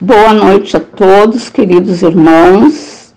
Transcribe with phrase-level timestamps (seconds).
[0.00, 3.14] Boa noite a todos, queridos irmãos.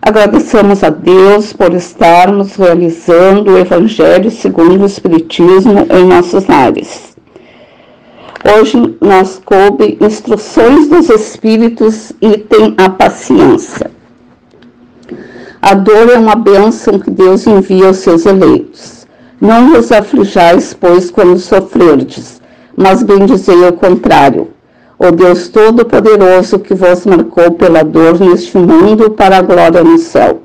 [0.00, 7.14] Agradecemos a Deus por estarmos realizando o Evangelho segundo o Espiritismo em nossos lares.
[8.42, 13.90] Hoje nós coube instruções dos Espíritos e tem a paciência.
[15.60, 19.06] A dor é uma bênção que Deus envia aos seus eleitos.
[19.38, 22.40] Não vos aflijais, pois, quando sofrerdes,
[22.74, 24.56] mas bendizei ao contrário
[24.98, 30.42] o Deus Todo-Poderoso que vos marcou pela dor neste mundo para a glória no céu.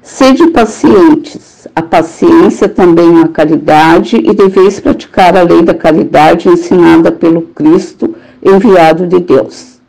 [0.00, 6.48] Sede pacientes, a paciência também é a caridade, e deveis praticar a lei da caridade
[6.48, 9.80] ensinada pelo Cristo, enviado de Deus.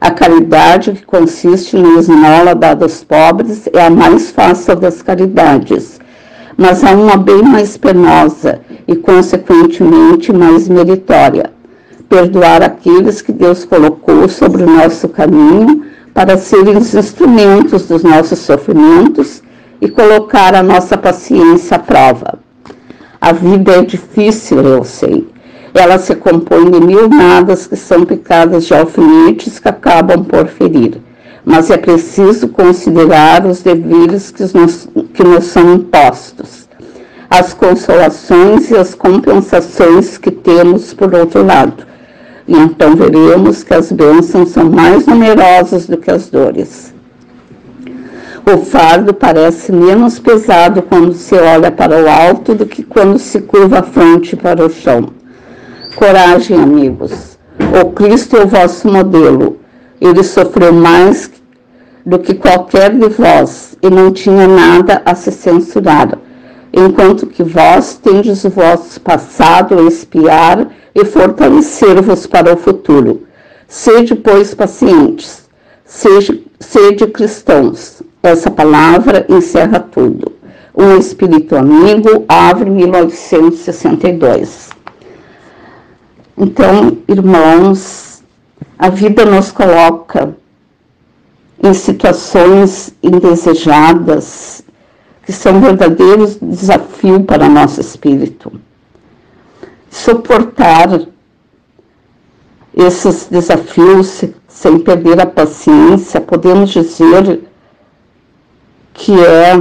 [0.00, 5.98] A caridade, que consiste na esmola dada aos pobres, é a mais fácil das caridades,
[6.56, 11.50] mas há uma bem mais penosa e, consequentemente, mais meritória
[12.10, 18.40] perdoar aqueles que Deus colocou sobre o nosso caminho para serem os instrumentos dos nossos
[18.40, 19.40] sofrimentos
[19.80, 22.40] e colocar a nossa paciência à prova.
[23.20, 25.28] A vida é difícil, eu sei.
[25.72, 31.00] Ela se compõe de mil nadas que são picadas de alfinetes que acabam por ferir.
[31.44, 36.68] Mas é preciso considerar os deveres que nos, que nos são impostos,
[37.30, 41.88] as consolações e as compensações que temos por outro lado
[42.50, 46.92] e então veremos que as bênçãos são mais numerosas do que as dores.
[48.44, 53.40] O fardo parece menos pesado quando se olha para o alto do que quando se
[53.42, 55.10] curva a fronte para o chão.
[55.94, 57.38] Coragem, amigos.
[57.80, 59.58] O Cristo é o vosso modelo.
[60.00, 61.30] Ele sofreu mais
[62.04, 66.18] do que qualquer de vós e não tinha nada a se censurar,
[66.72, 70.66] enquanto que vós tendes o vosso passado a espiar
[71.00, 73.26] e fortalecer-vos para o futuro.
[73.66, 75.48] Sede, pois, pacientes,
[75.84, 78.02] sede, sede cristãos.
[78.22, 80.32] Essa palavra encerra tudo.
[80.76, 84.68] Um Espírito Amigo, Ave 1962.
[86.36, 88.22] Então, irmãos,
[88.78, 90.36] a vida nos coloca
[91.62, 94.62] em situações indesejadas
[95.24, 98.52] que são verdadeiros desafios para nosso espírito
[99.90, 101.00] suportar
[102.74, 107.42] esses desafios sem perder a paciência, podemos dizer
[108.94, 109.60] que é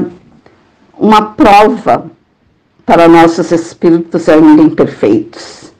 [0.98, 2.12] uma prova
[2.86, 5.72] para nossos espíritos ainda imperfeitos.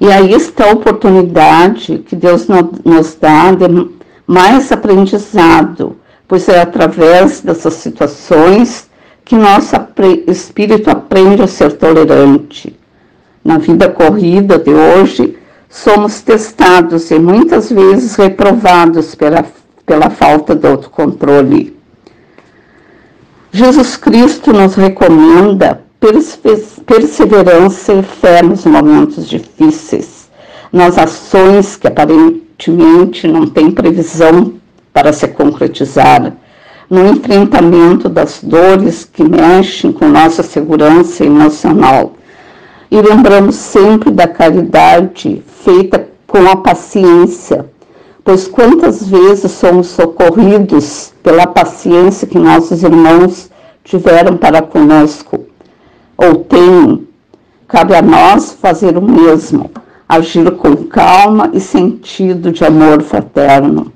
[0.00, 2.46] E aí está a oportunidade que Deus
[2.84, 3.66] nos dá de
[4.26, 5.96] mais aprendizado,
[6.28, 8.90] pois é através dessas situações
[9.24, 9.74] que nosso
[10.26, 12.75] espírito aprende a ser tolerante,
[13.46, 15.38] na vida corrida de hoje,
[15.70, 19.44] somos testados e muitas vezes reprovados pela,
[19.86, 21.76] pela falta de autocontrole.
[23.52, 25.80] Jesus Cristo nos recomenda
[26.84, 30.28] perseverança e fé nos momentos difíceis,
[30.72, 34.54] nas ações que aparentemente não têm previsão
[34.92, 36.32] para se concretizar,
[36.90, 42.16] no enfrentamento das dores que mexem com nossa segurança emocional
[42.90, 47.66] e lembramos sempre da caridade feita com a paciência,
[48.24, 53.50] pois quantas vezes somos socorridos pela paciência que nossos irmãos
[53.82, 55.46] tiveram para conosco,
[56.16, 57.06] ou têm,
[57.68, 59.70] cabe a nós fazer o mesmo,
[60.08, 63.92] agir com calma e sentido de amor fraterno.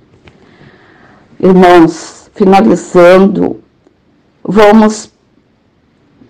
[1.38, 3.60] Irmãos, finalizando,
[4.44, 5.10] vamos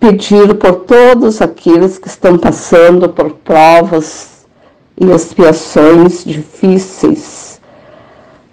[0.01, 4.47] pedir por todos aqueles que estão passando por provas
[4.99, 7.61] e expiações difíceis,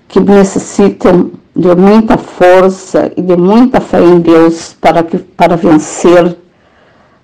[0.06, 6.36] que necessitam de muita força e de muita fé em Deus para, que, para vencer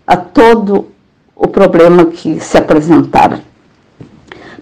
[0.07, 0.87] a todo
[1.37, 3.41] o problema que se apresentar.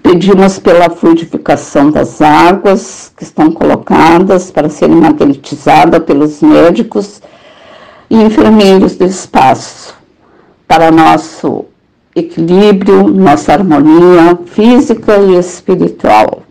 [0.03, 7.23] Pedimos pela fluidificação das águas que estão colocadas para serem magnetizadas pelos médicos
[8.13, 9.95] e enfermeiros do espaço
[10.69, 11.65] para nosso
[12.15, 16.43] equilíbrio, nossa harmonia física e espiritual.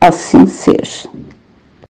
[0.00, 1.08] Assim seja.